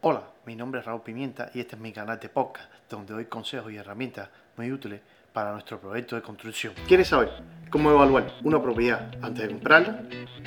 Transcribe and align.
Hola, 0.00 0.22
mi 0.46 0.54
nombre 0.54 0.78
es 0.78 0.86
Raúl 0.86 1.02
Pimienta 1.02 1.50
y 1.54 1.58
este 1.58 1.74
es 1.74 1.82
mi 1.82 1.90
canal 1.90 2.20
de 2.20 2.28
podcast 2.28 2.70
donde 2.88 3.14
doy 3.14 3.24
consejos 3.24 3.72
y 3.72 3.78
herramientas 3.78 4.28
muy 4.56 4.70
útiles 4.70 5.00
para 5.32 5.50
nuestro 5.50 5.80
proyecto 5.80 6.14
de 6.14 6.22
construcción. 6.22 6.72
¿Quieres 6.86 7.08
saber 7.08 7.32
cómo 7.68 7.90
evaluar 7.90 8.32
una 8.44 8.62
propiedad 8.62 9.10
antes 9.20 9.42
de 9.42 9.48
comprarla? 9.48 10.02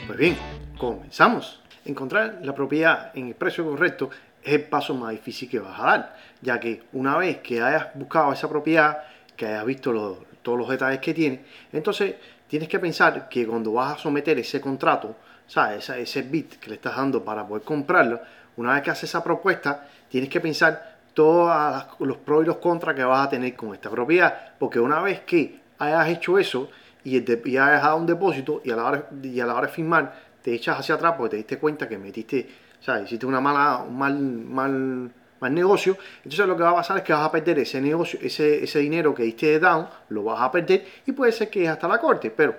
Pues 0.07 0.17
bien, 0.17 0.37
comenzamos. 0.77 1.61
Encontrar 1.83 2.39
la 2.43 2.55
propiedad 2.55 3.11
en 3.13 3.27
el 3.27 3.35
precio 3.35 3.65
correcto 3.65 4.09
es 4.41 4.53
el 4.53 4.63
paso 4.63 4.93
más 4.93 5.11
difícil 5.11 5.49
que 5.49 5.60
vas 5.60 5.78
a 5.78 5.83
dar, 5.83 6.15
ya 6.42 6.58
que 6.58 6.83
una 6.94 7.18
vez 7.18 7.40
que 7.40 7.62
hayas 7.62 7.88
buscado 7.94 8.31
esa 8.31 8.47
propiedad, 8.47 9.04
que 9.36 9.47
hayas 9.47 9.65
visto 9.65 10.26
todos 10.42 10.58
los 10.58 10.70
detalles 10.70 11.02
que 11.02 11.13
tiene, 11.13 11.44
entonces 11.74 12.15
tienes 12.47 12.70
que 12.70 12.79
pensar 12.79 13.28
que 13.28 13.46
cuando 13.46 13.74
vas 13.74 13.96
a 13.96 13.97
someter 13.97 14.40
ese 14.40 14.62
contrato, 14.62 15.13
¿sabes? 15.46 15.90
Ese, 15.90 16.02
ese 16.02 16.22
bit 16.22 16.55
que 16.55 16.70
le 16.70 16.76
estás 16.76 16.95
dando 16.95 17.22
para 17.22 17.45
poder 17.45 17.63
comprarlo, 17.63 18.22
una 18.62 18.73
vez 18.75 18.84
que 18.84 18.91
haces 18.91 19.09
esa 19.09 19.23
propuesta, 19.23 19.88
tienes 20.09 20.30
que 20.30 20.39
pensar 20.39 20.98
todos 21.13 21.86
los 21.99 22.17
pros 22.17 22.44
y 22.44 22.48
los 22.48 22.58
contras 22.58 22.95
que 22.95 23.03
vas 23.03 23.27
a 23.27 23.30
tener 23.30 23.55
con 23.55 23.73
esta 23.73 23.90
propiedad, 23.90 24.53
porque 24.58 24.80
una 24.80 25.02
vez 25.02 25.22
que 25.22 25.59
hayas 25.80 26.08
hecho 26.09 26.38
eso 26.38 26.70
y, 27.03 27.17
y 27.17 27.58
hayas 27.58 27.81
dado 27.81 27.98
un 27.98 28.05
depósito 28.05 28.62
y 28.63 28.72
a, 28.72 28.76
la 28.76 28.86
hora, 28.86 29.09
y 29.22 29.39
a 29.39 29.45
la 29.45 29.55
hora 29.55 29.67
de 29.67 29.73
firmar 29.73 30.13
te 30.41 30.53
echas 30.53 30.80
hacia 30.80 30.95
atrás 30.95 31.16
porque 31.17 31.31
te 31.31 31.38
diste 31.38 31.58
cuenta 31.58 31.88
que 31.88 31.98
metiste, 31.98 32.48
o 32.80 32.84
sea, 32.84 33.02
hiciste 33.02 33.26
una 33.26 33.41
mala, 33.41 33.84
un 33.84 33.98
mal, 33.98 34.17
mal, 34.17 35.12
mal 35.39 35.53
negocio, 35.53 35.98
entonces 36.23 36.48
lo 36.48 36.55
que 36.55 36.64
va 36.64 36.72
a 36.72 36.75
pasar 36.75 36.98
es 36.98 37.03
que 37.03 37.14
vas 37.14 37.25
a 37.25 37.31
perder 37.31 37.59
ese 37.59 37.81
negocio, 37.81 38.20
ese, 38.22 38.64
ese 38.64 38.80
dinero 38.80 39.14
que 39.14 39.23
diste 39.23 39.48
de 39.48 39.59
down, 39.59 39.88
lo 40.09 40.23
vas 40.23 40.41
a 40.41 40.52
perder 40.52 40.86
y 41.05 41.12
puede 41.12 41.31
ser 41.31 41.50
que 41.50 41.64
es 41.64 41.70
hasta 41.70 41.88
la 41.88 42.00
corte, 42.00 42.31
pero 42.31 42.55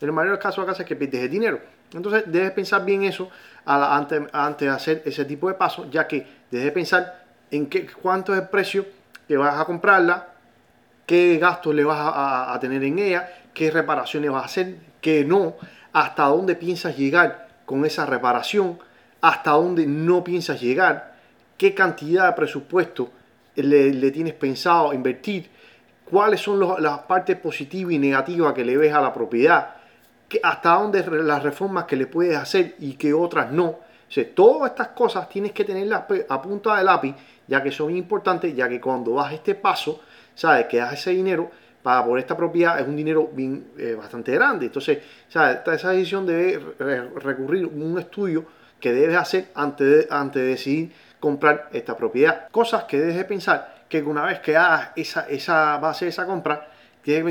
en 0.00 0.08
el 0.08 0.12
mayor 0.12 0.38
caso 0.38 0.62
acá 0.62 0.72
es 0.72 0.84
que 0.84 0.96
pierdes 0.96 1.22
el 1.22 1.30
dinero. 1.30 1.73
Entonces 1.94 2.24
debes 2.26 2.50
pensar 2.50 2.84
bien 2.84 3.04
eso 3.04 3.30
antes, 3.64 4.22
antes 4.32 4.68
de 4.68 4.74
hacer 4.74 5.02
ese 5.04 5.24
tipo 5.24 5.48
de 5.48 5.54
pasos, 5.54 5.88
ya 5.90 6.06
que 6.06 6.26
debes 6.50 6.72
pensar 6.72 7.24
en 7.50 7.66
qué, 7.66 7.86
cuánto 7.86 8.34
es 8.34 8.42
el 8.42 8.48
precio 8.48 8.84
que 9.26 9.36
vas 9.36 9.58
a 9.58 9.64
comprarla, 9.64 10.34
qué 11.06 11.38
gastos 11.38 11.74
le 11.74 11.84
vas 11.84 11.98
a, 12.00 12.58
tener 12.60 12.82
en 12.82 12.98
ella, 12.98 13.28
qué 13.52 13.70
reparaciones 13.70 14.30
vas 14.30 14.42
a 14.42 14.46
hacer, 14.46 14.76
qué 15.00 15.24
no, 15.24 15.54
hasta 15.92 16.24
dónde 16.24 16.56
piensas 16.56 16.96
llegar 16.96 17.48
con 17.64 17.84
esa 17.84 18.06
reparación, 18.06 18.78
hasta 19.20 19.52
dónde 19.52 19.86
no 19.86 20.24
piensas 20.24 20.60
llegar, 20.60 21.14
qué 21.56 21.74
cantidad 21.74 22.26
de 22.26 22.32
presupuesto 22.32 23.10
le, 23.54 24.10
tienes 24.10 24.34
pensado 24.34 24.92
invertir, 24.92 25.48
cuáles 26.04 26.40
son 26.40 26.60
las 26.82 26.98
partes 27.00 27.36
positivas 27.36 27.92
y 27.92 27.98
negativas 27.98 28.52
que 28.52 28.64
le 28.64 28.76
ves 28.76 28.92
a 28.92 29.00
la 29.00 29.12
propiedad, 29.12 29.76
hasta 30.42 30.74
dónde 30.74 31.04
las 31.22 31.42
reformas 31.42 31.84
que 31.84 31.96
le 31.96 32.06
puedes 32.06 32.36
hacer 32.36 32.76
y 32.80 32.94
que 32.94 33.12
otras 33.12 33.52
no. 33.52 33.80
todas 34.34 34.70
estas 34.70 34.88
cosas 34.88 35.28
tienes 35.28 35.52
que 35.52 35.64
tenerlas 35.64 36.04
a 36.28 36.42
punta 36.42 36.76
de 36.76 36.84
lápiz 36.84 37.14
ya 37.46 37.62
que 37.62 37.70
son 37.70 37.94
importantes, 37.94 38.54
ya 38.54 38.68
que 38.68 38.80
cuando 38.80 39.14
vas 39.14 39.32
a 39.32 39.34
este 39.34 39.54
paso, 39.54 40.00
sabes 40.34 40.66
que 40.66 40.78
das 40.78 40.94
ese 40.94 41.10
dinero 41.10 41.50
para 41.82 42.04
por 42.04 42.18
esta 42.18 42.36
propiedad 42.36 42.80
es 42.80 42.88
un 42.88 42.96
dinero 42.96 43.28
bien, 43.32 43.72
eh, 43.76 43.94
bastante 43.94 44.32
grande. 44.32 44.66
Entonces, 44.66 44.98
¿sabes? 45.28 45.58
esa 45.66 45.90
decisión 45.90 46.24
debe 46.24 46.58
recurrir 47.16 47.66
un 47.66 47.98
estudio 47.98 48.46
que 48.80 48.92
debes 48.92 49.16
hacer 49.16 49.50
antes 49.54 49.86
de, 49.86 50.08
antes 50.10 50.42
de 50.42 50.48
decidir 50.48 50.92
comprar 51.20 51.68
esta 51.72 51.96
propiedad. 51.96 52.48
Cosas 52.50 52.84
que 52.84 52.98
debes 52.98 53.16
de 53.16 53.24
pensar 53.24 53.84
que 53.88 54.02
una 54.02 54.24
vez 54.24 54.40
que 54.40 54.56
hagas 54.56 54.90
esa, 54.96 55.28
esa 55.28 55.78
base 55.78 56.06
de 56.06 56.10
esa 56.10 56.26
compra, 56.26 56.68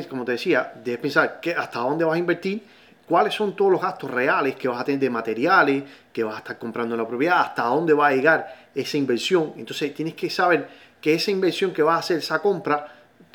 como 0.07 0.23
te 0.23 0.33
decía, 0.33 0.71
debes 0.83 0.99
pensar 0.99 1.39
que 1.39 1.53
hasta 1.53 1.79
dónde 1.79 2.05
vas 2.05 2.15
a 2.15 2.19
invertir, 2.19 2.63
cuáles 3.07 3.33
son 3.33 3.55
todos 3.55 3.71
los 3.71 3.81
gastos 3.81 4.09
reales 4.09 4.55
que 4.55 4.67
vas 4.67 4.79
a 4.79 4.85
tener 4.85 4.99
de 4.99 5.09
materiales, 5.09 5.83
que 6.11 6.23
vas 6.23 6.35
a 6.35 6.37
estar 6.39 6.57
comprando 6.57 6.95
en 6.95 7.01
la 7.01 7.07
propiedad, 7.07 7.41
hasta 7.41 7.63
dónde 7.63 7.93
va 7.93 8.07
a 8.07 8.11
llegar 8.11 8.69
esa 8.73 8.97
inversión. 8.97 9.53
Entonces 9.57 9.93
tienes 9.93 10.13
que 10.13 10.29
saber 10.29 10.67
que 11.01 11.13
esa 11.13 11.31
inversión 11.31 11.73
que 11.73 11.83
vas 11.83 11.95
a 11.95 11.99
hacer, 11.99 12.17
esa 12.17 12.41
compra, 12.41 12.87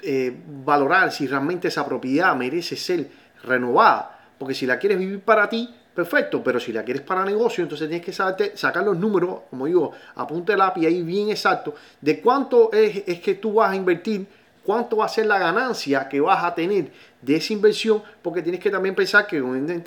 eh, 0.02 0.34
valorar 0.64 1.12
si 1.12 1.26
realmente 1.26 1.68
esa 1.68 1.84
propiedad 1.84 2.34
merece 2.34 2.76
ser 2.76 3.08
renovada. 3.44 4.18
Porque 4.38 4.54
si 4.54 4.66
la 4.66 4.78
quieres 4.78 4.98
vivir 4.98 5.20
para 5.20 5.48
ti, 5.48 5.74
perfecto, 5.94 6.42
pero 6.42 6.60
si 6.60 6.72
la 6.72 6.84
quieres 6.84 7.02
para 7.02 7.24
negocio, 7.24 7.62
entonces 7.62 7.88
tienes 7.88 8.06
que 8.06 8.12
sacar 8.12 8.84
los 8.84 8.96
números, 8.96 9.40
como 9.50 9.66
digo, 9.66 9.92
apunte 10.14 10.56
lápiz 10.56 10.86
ahí 10.86 11.02
bien 11.02 11.30
exacto, 11.30 11.74
de 12.00 12.20
cuánto 12.20 12.70
es 12.72 13.20
que 13.20 13.34
tú 13.34 13.54
vas 13.54 13.72
a 13.72 13.76
invertir 13.76 14.26
cuánto 14.68 14.98
va 14.98 15.06
a 15.06 15.08
ser 15.08 15.24
la 15.24 15.38
ganancia 15.38 16.10
que 16.10 16.20
vas 16.20 16.44
a 16.44 16.54
tener 16.54 16.92
de 17.22 17.36
esa 17.36 17.54
inversión, 17.54 18.02
porque 18.20 18.42
tienes 18.42 18.60
que 18.60 18.68
también 18.68 18.94
pensar 18.94 19.26
que 19.26 19.40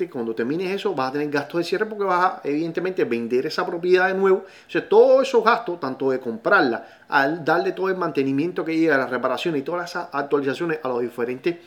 cuando 0.10 0.34
termines 0.34 0.72
eso 0.72 0.96
vas 0.96 1.10
a 1.10 1.12
tener 1.12 1.30
gastos 1.30 1.60
de 1.60 1.64
cierre 1.66 1.86
porque 1.86 2.04
vas 2.04 2.24
a 2.26 2.42
evidentemente 2.46 3.06
vender 3.06 3.46
esa 3.46 3.64
propiedad 3.64 4.08
de 4.08 4.16
nuevo. 4.16 4.38
O 4.40 4.72
sea, 4.72 4.90
todos 4.90 5.28
esos 5.28 5.44
gastos, 5.44 5.80
tanto 5.80 6.10
de 6.10 6.20
comprarla, 6.20 7.04
al 7.08 7.46
darle 7.46 7.74
todo 7.74 7.90
el 7.90 7.96
mantenimiento 7.96 8.66
que 8.66 8.76
llega, 8.76 8.98
las 8.98 9.12
reparaciones 9.12 9.62
y 9.62 9.64
todas 9.64 9.94
las 9.94 10.10
actualizaciones 10.12 10.80
a 10.82 10.88
los 10.88 11.02
diferentes 11.02 11.58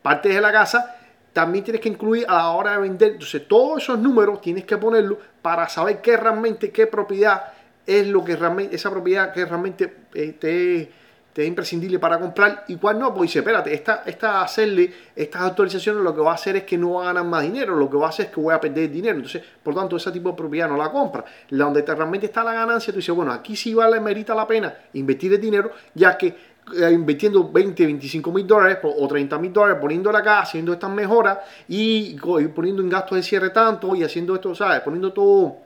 partes 0.00 0.32
de 0.32 0.40
la 0.40 0.52
casa, 0.52 0.94
también 1.32 1.64
tienes 1.64 1.82
que 1.82 1.88
incluir 1.88 2.24
a 2.28 2.34
la 2.34 2.50
hora 2.50 2.70
de 2.74 2.78
vender. 2.78 3.12
Entonces, 3.14 3.48
todos 3.48 3.82
esos 3.82 3.98
números 3.98 4.40
tienes 4.40 4.64
que 4.64 4.76
ponerlos 4.76 5.18
para 5.42 5.68
saber 5.68 6.00
qué 6.00 6.16
realmente, 6.16 6.70
qué 6.70 6.86
propiedad 6.86 7.52
es 7.84 8.06
lo 8.06 8.24
que 8.24 8.36
realmente, 8.36 8.76
esa 8.76 8.92
propiedad 8.92 9.32
que 9.32 9.44
realmente 9.44 9.92
eh, 10.14 10.36
te 10.38 11.03
te 11.34 11.42
es 11.42 11.48
imprescindible 11.48 11.98
para 11.98 12.18
comprar 12.20 12.64
y 12.68 12.76
cuál 12.76 12.96
no, 12.96 13.12
pues 13.12 13.28
dice, 13.28 13.40
espérate, 13.40 13.74
esta, 13.74 14.04
esta 14.06 14.40
hacerle 14.40 14.92
estas 15.16 15.42
actualizaciones 15.42 16.00
lo 16.00 16.14
que 16.14 16.20
va 16.20 16.30
a 16.30 16.34
hacer 16.34 16.54
es 16.54 16.62
que 16.62 16.78
no 16.78 16.94
va 16.94 17.02
a 17.02 17.06
ganar 17.06 17.24
más 17.24 17.42
dinero, 17.42 17.74
lo 17.74 17.90
que 17.90 17.96
va 17.96 18.06
a 18.06 18.08
hacer 18.10 18.26
es 18.26 18.32
que 18.32 18.40
voy 18.40 18.54
a 18.54 18.60
perder 18.60 18.88
dinero, 18.88 19.16
entonces, 19.16 19.42
por 19.60 19.74
tanto, 19.74 19.96
ese 19.96 20.12
tipo 20.12 20.30
de 20.30 20.36
propiedad 20.36 20.68
no 20.68 20.76
la 20.76 20.92
compra. 20.92 21.24
La 21.50 21.64
donde 21.64 21.82
realmente 21.82 22.26
está 22.26 22.44
la 22.44 22.52
ganancia, 22.52 22.92
tú 22.92 22.98
dices, 22.98 23.12
bueno, 23.12 23.32
aquí 23.32 23.56
sí 23.56 23.74
vale, 23.74 23.98
merita 23.98 24.32
la 24.32 24.46
pena 24.46 24.72
invertir 24.92 25.32
el 25.32 25.40
dinero, 25.40 25.72
ya 25.92 26.16
que 26.16 26.28
eh, 26.28 26.90
invirtiendo 26.92 27.50
20, 27.50 27.84
25 27.84 28.30
mil 28.30 28.46
dólares 28.46 28.78
o 28.84 29.08
30 29.08 29.36
mil 29.38 29.52
dólares, 29.52 29.78
poniéndola 29.80 30.20
acá, 30.20 30.38
haciendo 30.38 30.72
estas 30.72 30.90
mejoras 30.90 31.38
y 31.66 32.16
poniendo 32.54 32.80
en 32.80 32.88
gastos 32.88 33.16
de 33.16 33.22
cierre 33.24 33.50
tanto 33.50 33.96
y 33.96 34.04
haciendo 34.04 34.36
esto, 34.36 34.54
¿sabes? 34.54 34.82
Poniendo 34.82 35.12
todo 35.12 35.64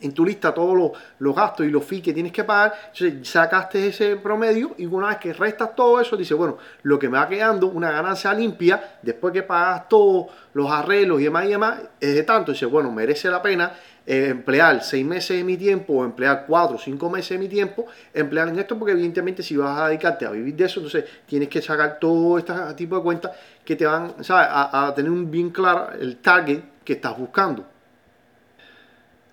en 0.00 0.12
tu 0.12 0.24
lista 0.24 0.52
todos 0.52 0.92
los, 1.18 1.34
gastos 1.34 1.66
y 1.66 1.70
los 1.70 1.84
fees 1.84 2.02
que 2.02 2.12
tienes 2.12 2.32
que 2.32 2.44
pagar, 2.44 2.74
sacaste 3.22 3.88
ese 3.88 4.16
promedio 4.16 4.74
y 4.78 4.86
una 4.86 5.08
vez 5.08 5.18
que 5.18 5.32
restas 5.32 5.74
todo 5.74 6.00
eso, 6.00 6.16
dice, 6.16 6.34
bueno, 6.34 6.58
lo 6.82 6.98
que 6.98 7.08
me 7.08 7.18
va 7.18 7.28
quedando 7.28 7.68
una 7.68 7.90
ganancia 7.90 8.32
limpia, 8.34 8.98
después 9.02 9.32
que 9.32 9.42
pagas 9.42 9.88
todos 9.88 10.26
los 10.54 10.70
arreglos 10.70 11.20
y 11.20 11.24
demás 11.24 11.44
y 11.46 11.48
demás, 11.48 11.80
es 12.00 12.14
de 12.14 12.22
tanto, 12.22 12.52
dice, 12.52 12.66
bueno, 12.66 12.90
merece 12.90 13.30
la 13.30 13.40
pena 13.40 13.72
eh, 14.06 14.28
emplear 14.30 14.82
seis 14.82 15.04
meses 15.04 15.36
de 15.36 15.44
mi 15.44 15.56
tiempo 15.56 15.92
o 15.94 16.04
emplear 16.04 16.44
cuatro 16.46 16.76
o 16.76 16.78
cinco 16.78 17.10
meses 17.10 17.30
de 17.30 17.38
mi 17.38 17.48
tiempo, 17.48 17.86
emplear 18.12 18.48
en 18.48 18.58
esto, 18.58 18.78
porque 18.78 18.92
evidentemente 18.92 19.42
si 19.42 19.56
vas 19.56 19.78
a 19.78 19.88
dedicarte 19.88 20.26
a 20.26 20.30
vivir 20.30 20.56
de 20.56 20.64
eso, 20.64 20.80
entonces 20.80 21.04
tienes 21.26 21.48
que 21.48 21.62
sacar 21.62 21.98
todo 22.00 22.38
este 22.38 22.52
tipo 22.76 22.96
de 22.96 23.02
cuentas 23.02 23.32
que 23.64 23.76
te 23.76 23.86
van. 23.86 24.14
A, 24.30 24.86
a 24.86 24.94
tener 24.94 25.10
un 25.10 25.30
bien 25.30 25.50
claro 25.50 25.92
el 25.92 26.16
target 26.16 26.60
que 26.84 26.94
estás 26.94 27.16
buscando 27.16 27.69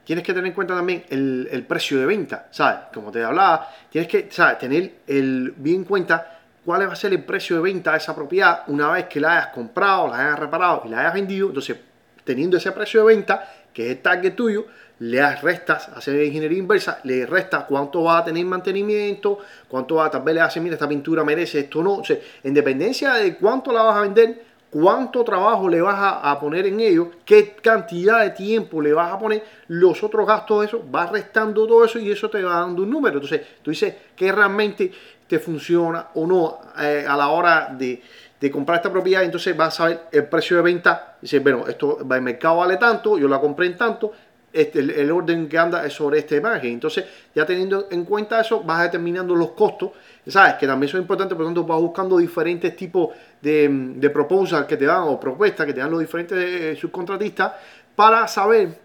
tienes 0.08 0.24
que 0.24 0.34
tener 0.34 0.48
en 0.48 0.54
cuenta 0.54 0.74
también 0.74 1.04
el, 1.10 1.66
precio 1.68 2.00
de 2.00 2.06
venta, 2.06 2.48
¿sabes? 2.50 2.80
Como 2.94 3.12
te 3.12 3.22
hablaba, 3.22 3.70
tienes 3.92 4.10
que 4.10 4.30
¿sabes? 4.32 4.58
tener 4.58 5.00
el, 5.06 5.54
bien 5.58 5.82
en 5.82 5.84
cuenta 5.84 6.40
cuál 6.64 6.88
va 6.88 6.94
a 6.94 6.96
ser 6.96 7.12
el 7.12 7.26
precio 7.26 7.58
de 7.58 7.62
venta 7.62 7.92
de 7.92 7.98
esa 7.98 8.16
propiedad 8.16 8.64
una 8.68 8.90
vez 8.90 9.08
que 9.08 9.20
la 9.20 9.34
hayas 9.34 9.48
comprado, 9.48 10.08
la 10.08 10.20
hayas 10.20 10.40
reparado 10.40 10.84
y 10.86 10.90
la 10.90 11.02
hayas 11.02 11.14
vendido. 11.14 11.50
Entonces, 11.50 11.76
teniendo 12.24 12.56
ese 12.56 12.72
precio 12.72 13.02
de 13.02 13.16
venta, 13.16 13.54
que 13.74 13.88
es 13.88 13.98
el 13.98 14.02
target 14.02 14.34
tuyo, 14.34 14.68
le 15.00 15.36
restas, 15.36 15.90
hacer 15.90 16.24
ingeniería 16.24 16.58
inversa, 16.58 17.02
le 17.04 17.26
restas 17.26 17.66
cuánto 17.66 18.04
va 18.04 18.20
a 18.20 18.24
tener 18.24 18.46
mantenimiento, 18.46 19.40
cuánto 19.68 19.96
va, 19.96 20.10
tal 20.10 20.22
vez 20.22 20.36
le 20.36 20.40
hace, 20.40 20.62
mira, 20.62 20.76
esta 20.76 20.88
pintura 20.88 21.26
merece 21.26 21.60
esto 21.60 21.84
no. 21.84 21.96
O 21.96 22.04
sea, 22.06 22.18
en 22.42 22.54
dependencia 22.54 23.16
de 23.16 23.36
cuánto 23.36 23.74
la 23.74 23.82
vas 23.84 23.98
a 23.98 24.02
vender, 24.04 24.42
cuánto 24.80 25.24
trabajo 25.24 25.68
le 25.68 25.82
vas 25.82 26.20
a, 26.22 26.40
poner 26.40 26.68
en 26.68 26.80
ello, 26.80 27.10
qué 27.26 27.56
cantidad 27.56 28.22
de 28.22 28.30
tiempo 28.30 28.80
le 28.80 28.94
vas 28.94 29.12
a 29.12 29.18
poner, 29.18 29.44
los 29.70 30.04
otros 30.04 30.28
gastos 30.28 30.66
eso, 30.66 30.84
vas 30.88 31.12
restando 31.12 31.66
todo 31.66 31.84
eso 31.84 31.98
y 31.98 32.12
eso 32.12 32.30
te 32.30 32.44
va 32.44 32.60
dando 32.60 32.84
un 32.84 32.92
número. 32.92 33.16
Entonces, 33.16 33.42
tú 33.64 33.72
dices 33.72 33.96
que 34.16 34.32
realmente 34.32 34.92
te 35.28 35.40
funciona 35.40 36.10
o 36.14 36.28
no 36.28 36.60
eh, 36.80 37.04
a 37.10 37.18
la 37.18 37.30
hora 37.30 37.76
de, 37.76 38.04
comprar 38.52 38.78
esta 38.78 38.92
propiedad, 38.92 39.24
entonces 39.24 39.58
vas 39.58 39.74
a 39.74 39.78
saber 39.78 40.02
el 40.12 40.28
precio 40.28 40.58
de 40.58 40.62
venta. 40.62 41.18
Dices, 41.20 41.42
bueno, 41.42 41.66
esto 41.68 41.98
el 42.00 42.22
mercado 42.22 42.58
vale 42.58 42.78
tanto, 42.78 43.18
yo 43.18 43.28
la 43.28 43.42
compré 43.42 43.66
en 43.66 43.78
tanto, 43.78 44.12
este, 44.58 44.80
el, 44.80 45.12
orden 45.12 45.48
que 45.48 45.58
anda 45.58 45.86
es 45.86 45.94
sobre 45.94 46.20
este 46.20 46.42
margen. 46.42 46.74
Entonces, 46.74 47.06
ya 47.36 47.46
teniendo 47.46 47.88
en 47.92 48.06
cuenta 48.06 48.42
eso, 48.42 48.64
vas 48.64 48.82
determinando 48.84 49.36
los 49.36 49.52
costos, 49.52 49.92
¿sabes? 50.26 50.56
Que 50.56 50.66
también 50.66 50.90
son 50.90 51.02
importantes, 51.02 51.36
por 51.36 51.44
lo 51.44 51.50
tanto, 51.50 51.64
vas 51.64 51.80
buscando 51.80 52.18
diferentes 52.18 52.76
tipos 52.76 53.10
de, 53.42 53.70
de 53.96 54.66
que 54.68 54.78
te 54.78 54.86
dan 54.86 55.04
o 55.04 55.20
propuestas 55.20 55.66
que 55.66 55.74
te 55.74 55.80
dan 55.80 55.92
los 55.92 56.00
diferentes 56.00 56.38
eh, 56.38 56.76
subcontratistas 56.76 57.54
para 57.96 58.28
saber 58.28 58.80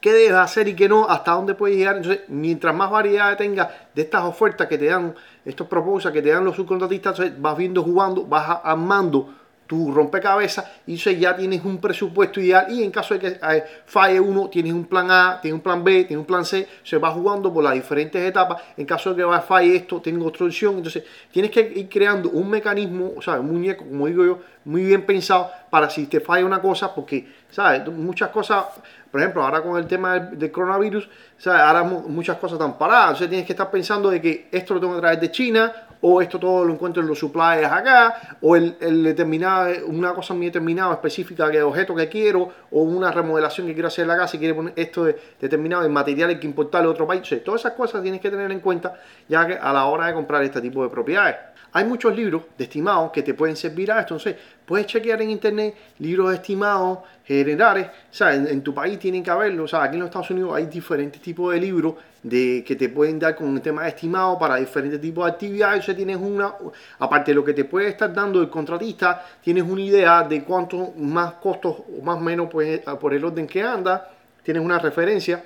qué 0.00 0.12
debes 0.12 0.32
hacer 0.32 0.68
y 0.68 0.74
qué 0.74 0.88
no, 0.88 1.08
hasta 1.08 1.32
dónde 1.32 1.54
puedes 1.54 1.76
llegar. 1.76 1.96
Entonces, 1.96 2.22
mientras 2.28 2.74
más 2.74 2.90
variedad 2.90 3.36
tengas 3.36 3.68
de 3.94 4.02
estas 4.02 4.24
ofertas 4.24 4.66
que 4.68 4.78
te 4.78 4.86
dan, 4.86 5.14
estos 5.44 5.66
proposals 5.66 6.14
que 6.14 6.22
te 6.22 6.30
dan 6.30 6.44
los 6.44 6.56
subcontratistas, 6.56 7.40
vas 7.40 7.56
viendo, 7.56 7.82
jugando, 7.82 8.24
vas 8.24 8.60
armando 8.64 9.34
tu 9.66 9.92
rompecabezas 9.92 10.64
y 10.86 10.92
entonces 10.92 11.18
ya 11.18 11.34
tienes 11.34 11.64
un 11.64 11.78
presupuesto 11.78 12.40
ideal 12.40 12.66
y 12.70 12.82
en 12.82 12.90
caso 12.90 13.14
de 13.14 13.20
que 13.20 13.26
eh, 13.28 13.64
falle 13.86 14.20
uno, 14.20 14.48
tienes 14.48 14.72
un 14.72 14.84
plan 14.84 15.10
A, 15.10 15.38
tienes 15.40 15.56
un 15.56 15.62
plan 15.62 15.82
B, 15.82 16.04
tienes 16.04 16.18
un 16.18 16.26
plan 16.26 16.44
C, 16.44 16.68
se 16.82 16.98
va 16.98 17.10
jugando 17.10 17.52
por 17.52 17.64
las 17.64 17.74
diferentes 17.74 18.22
etapas. 18.22 18.62
En 18.76 18.84
caso 18.84 19.14
de 19.14 19.24
que 19.24 19.40
falle 19.40 19.76
esto, 19.76 20.00
tengo 20.00 20.26
otra 20.26 20.46
opción. 20.46 20.76
Entonces 20.76 21.04
tienes 21.30 21.50
que 21.50 21.60
ir 21.60 21.88
creando 21.88 22.30
un 22.30 22.50
mecanismo, 22.50 23.12
o 23.16 23.22
sea, 23.22 23.40
un 23.40 23.52
muñeco, 23.52 23.84
como 23.84 24.06
digo 24.06 24.24
yo, 24.24 24.38
muy 24.64 24.84
bien 24.84 25.04
pensado 25.04 25.50
para 25.70 25.90
si 25.90 26.06
te 26.06 26.20
falla 26.20 26.44
una 26.44 26.60
cosa, 26.60 26.94
porque, 26.94 27.26
¿sabes? 27.50 27.86
Muchas 27.88 28.30
cosas, 28.30 28.64
por 29.10 29.20
ejemplo, 29.20 29.42
ahora 29.42 29.62
con 29.62 29.76
el 29.76 29.86
tema 29.86 30.18
del, 30.18 30.50
coronavirus, 30.50 31.08
¿sabes? 31.38 31.60
Ahora 31.60 31.82
muchas 31.82 32.36
cosas 32.38 32.58
están 32.58 32.78
paradas. 32.78 33.08
Entonces 33.08 33.28
tienes 33.28 33.46
que 33.46 33.52
estar 33.52 33.70
pensando 33.70 34.10
de 34.10 34.20
que 34.20 34.48
esto 34.50 34.74
lo 34.74 34.80
tengo 34.80 34.94
que 34.94 35.00
traer 35.00 35.20
de 35.20 35.30
China 35.30 35.72
o 36.06 36.20
esto 36.20 36.38
todo 36.38 36.66
lo 36.66 36.74
encuentro 36.74 37.02
en 37.02 37.08
los 37.08 37.18
supplies 37.18 37.64
acá, 37.64 38.36
o 38.42 38.56
el, 38.56 38.76
determinado, 39.02 39.86
una 39.86 40.12
cosa 40.12 40.34
muy 40.34 40.44
determinada, 40.44 40.92
específica, 40.92 41.50
que 41.50 41.62
objeto 41.62 41.94
que 41.94 42.10
quiero, 42.10 42.52
o 42.70 42.82
una 42.82 43.10
remodelación 43.10 43.66
que 43.66 43.72
quiero 43.72 43.88
hacer 43.88 44.02
en 44.02 44.08
la 44.08 44.18
casa 44.18 44.36
y 44.36 44.38
quiero 44.38 44.56
poner 44.56 44.74
esto 44.76 45.04
de, 45.04 45.18
determinado 45.40 45.82
de 45.82 45.88
materiales 45.88 46.38
que 46.38 46.46
importarle 46.46 46.88
a 46.88 46.90
otro 46.90 47.06
país. 47.06 47.22
todas 47.42 47.62
esas 47.62 47.72
cosas 47.72 48.02
tienes 48.02 48.20
que 48.20 48.30
tener 48.30 48.52
en 48.52 48.60
cuenta 48.60 49.00
ya 49.30 49.46
que 49.46 49.54
a 49.54 49.72
la 49.72 49.86
hora 49.86 50.08
de 50.08 50.12
comprar 50.12 50.42
este 50.42 50.60
tipo 50.60 50.82
de 50.82 50.90
propiedades. 50.90 51.36
Hay 51.72 51.86
muchos 51.86 52.14
libros 52.14 52.42
de 52.58 52.64
estimados 52.64 53.10
que 53.10 53.22
te 53.22 53.32
pueden 53.32 53.56
servir 53.56 53.90
a 53.90 54.00
esto. 54.00 54.14
Entonces, 54.14 54.36
puedes 54.66 54.86
chequear 54.86 55.20
en 55.22 55.30
internet 55.30 55.74
libros 55.98 56.34
estimados 56.34 56.98
generales. 57.24 57.86
O 57.86 58.14
sea, 58.14 58.34
en, 58.34 58.62
tu 58.62 58.74
país 58.74 58.98
tienen 58.98 59.22
que 59.22 59.30
haberlo. 59.30 59.64
O 59.64 59.68
sea, 59.68 59.82
aquí 59.82 59.94
en 59.94 60.00
los 60.00 60.08
Estados 60.08 60.30
Unidos 60.30 60.54
hay 60.54 60.66
diferentes 60.66 61.20
tipos 61.20 61.52
de 61.52 61.60
libros 61.60 61.94
de, 62.22 62.64
que 62.66 62.76
te 62.76 62.88
pueden 62.88 63.18
dar 63.18 63.34
con 63.34 63.48
un 63.48 63.60
tema 63.60 63.86
estimado 63.86 64.38
para 64.38 64.56
diferentes 64.56 65.00
tipos 65.00 65.24
de 65.24 65.32
actividades. 65.32 65.80
O 65.80 65.82
sea, 65.84 65.96
tienes 65.96 66.16
una, 66.16 66.54
aparte 66.98 67.30
de 67.30 67.34
lo 67.34 67.44
que 67.44 67.54
te 67.54 67.64
puede 67.64 67.88
estar 67.88 68.12
dando 68.12 68.40
el 68.40 68.48
contratista, 68.48 69.24
tienes 69.42 69.64
una 69.64 69.80
idea 69.80 70.22
de 70.22 70.42
cuánto 70.44 70.92
más 70.96 71.34
costos 71.34 71.76
o 71.98 72.02
más 72.02 72.20
menos 72.20 72.48
pues, 72.50 72.80
por 73.00 73.14
el 73.14 73.24
orden 73.24 73.46
que 73.46 73.62
anda. 73.62 74.10
Tienes 74.42 74.62
una 74.62 74.78
referencia 74.78 75.42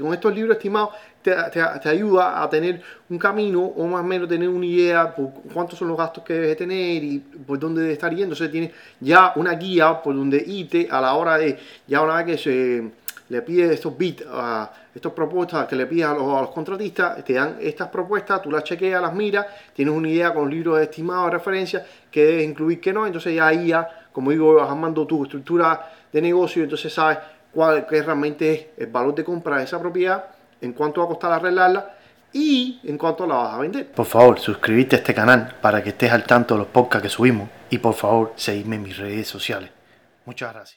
con 0.00 0.14
estos 0.14 0.34
libros 0.34 0.56
estimados 0.56 0.90
te, 1.22 1.88
ayuda 1.88 2.42
a 2.42 2.48
tener 2.48 2.80
un 3.08 3.18
camino 3.18 3.62
o 3.62 3.86
más 3.86 4.00
o 4.00 4.04
menos 4.04 4.28
tener 4.28 4.48
una 4.48 4.66
idea 4.66 5.14
por 5.14 5.30
cuántos 5.52 5.78
son 5.78 5.88
los 5.88 5.96
gastos 5.96 6.22
que 6.22 6.34
debes 6.34 6.56
tener 6.56 7.02
y 7.02 7.18
por 7.18 7.58
dónde 7.58 7.82
debe 7.82 7.94
estar 7.94 8.10
yendo. 8.10 8.34
Entonces 8.34 8.50
tienes 8.50 8.70
ya 9.00 9.32
una 9.36 9.54
guía 9.54 10.00
por 10.02 10.14
donde 10.14 10.38
irte 10.46 10.88
a 10.90 11.00
la 11.00 11.14
hora 11.14 11.38
de, 11.38 11.58
ya 11.86 12.00
una 12.02 12.22
vez 12.22 12.26
que 12.26 12.38
se 12.38 12.90
le 13.28 13.42
pide 13.42 13.72
estos 13.72 13.96
bits, 13.96 14.24
a 14.30 14.70
estas 14.94 15.12
propuestas 15.12 15.66
que 15.66 15.74
le 15.74 15.86
pides 15.86 16.06
a 16.06 16.14
los, 16.14 16.50
contratistas, 16.50 17.24
te 17.24 17.34
dan 17.34 17.56
estas 17.60 17.88
propuestas, 17.88 18.40
tú 18.40 18.50
las 18.50 18.62
chequeas, 18.62 19.02
las 19.02 19.12
miras, 19.12 19.46
tienes 19.74 19.94
una 19.94 20.08
idea 20.08 20.32
con 20.32 20.48
libros 20.48 20.80
estimados 20.80 21.26
de 21.26 21.30
referencia 21.32 21.86
que 22.10 22.24
debes 22.24 22.44
incluir 22.44 22.80
que 22.80 22.92
no, 22.92 23.06
entonces 23.06 23.34
ya 23.34 23.48
ahí 23.48 23.68
ya, 23.68 24.08
como 24.12 24.30
digo, 24.30 24.54
vas 24.54 24.70
armando 24.70 25.06
tu 25.06 25.24
estructura 25.24 25.92
de 26.12 26.22
negocio, 26.22 26.62
entonces 26.62 26.92
sabes 26.92 27.18
cuál 27.56 27.86
realmente 27.88 28.52
es 28.52 28.66
el 28.76 28.88
valor 28.88 29.14
de 29.14 29.24
compra 29.24 29.56
de 29.56 29.64
esa 29.64 29.80
propiedad, 29.80 30.26
en 30.60 30.74
cuánto 30.74 31.00
va 31.00 31.06
a 31.06 31.08
costar 31.08 31.32
arreglarla 31.32 31.90
y 32.30 32.80
en 32.84 32.98
cuánto 32.98 33.26
la 33.26 33.36
vas 33.36 33.54
a 33.54 33.58
vender. 33.58 33.86
Por 33.92 34.04
favor, 34.04 34.38
suscríbete 34.38 34.96
a 34.96 34.98
este 34.98 35.14
canal 35.14 35.54
para 35.62 35.82
que 35.82 35.88
estés 35.88 36.12
al 36.12 36.24
tanto 36.24 36.52
de 36.52 36.58
los 36.58 36.68
podcasts 36.68 37.04
que 37.04 37.08
subimos 37.08 37.48
y 37.70 37.78
por 37.78 37.94
favor, 37.94 38.34
seguidme 38.36 38.76
en 38.76 38.82
mis 38.82 38.98
redes 38.98 39.26
sociales. 39.26 39.70
Muchas 40.26 40.52
gracias. 40.52 40.74